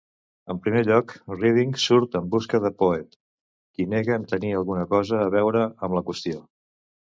[0.51, 3.13] En primer lloc, Redding surt en busca de Poet,
[3.75, 6.45] qui nega tenir alguna cosa a veure amb la qüestió.